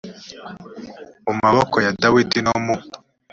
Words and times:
mu 1.25 1.33
maboko 1.41 1.75
ya 1.85 1.91
dawidi 2.01 2.39
no 2.45 2.55
mu 2.65 2.75